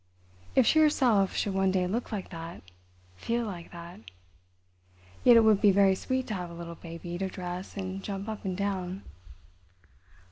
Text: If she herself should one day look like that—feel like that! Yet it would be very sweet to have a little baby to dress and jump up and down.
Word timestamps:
If 0.55 0.65
she 0.65 0.79
herself 0.79 1.35
should 1.35 1.53
one 1.53 1.69
day 1.69 1.85
look 1.85 2.11
like 2.11 2.29
that—feel 2.31 3.45
like 3.45 3.71
that! 3.71 3.99
Yet 5.23 5.37
it 5.37 5.41
would 5.41 5.61
be 5.61 5.69
very 5.69 5.93
sweet 5.93 6.25
to 6.25 6.33
have 6.33 6.49
a 6.49 6.55
little 6.55 6.73
baby 6.73 7.19
to 7.19 7.29
dress 7.29 7.77
and 7.77 8.01
jump 8.03 8.27
up 8.27 8.43
and 8.43 8.57
down. 8.57 9.03